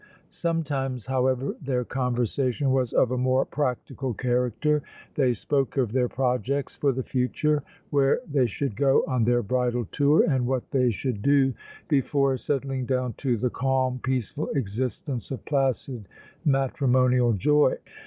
Sometimes, 0.31 1.05
however, 1.05 1.55
their 1.61 1.85
conversation 1.85 2.71
was 2.71 2.91
of 2.91 3.11
a 3.11 3.17
more 3.19 3.45
practical 3.45 4.15
character; 4.15 4.81
they 5.13 5.31
spoke 5.31 5.77
of 5.77 5.91
their 5.91 6.09
projects 6.09 6.73
for 6.73 6.91
the 6.91 7.03
future 7.03 7.61
where 7.91 8.19
they 8.27 8.47
should 8.47 8.75
go 8.75 9.03
on 9.07 9.25
their 9.25 9.43
bridal 9.43 9.85
tour 9.91 10.27
and 10.27 10.47
what 10.47 10.71
they 10.71 10.89
should 10.89 11.21
do 11.21 11.53
before 11.87 12.35
settling 12.37 12.87
down 12.87 13.13
to 13.17 13.37
the 13.37 13.51
calm, 13.51 13.99
peaceful 14.01 14.49
existence 14.55 15.29
of 15.29 15.45
placid 15.45 16.07
matrimonial 16.43 17.33
joy. 17.33 17.75